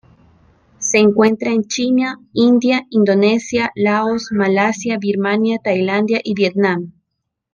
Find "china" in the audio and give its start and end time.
1.65-2.17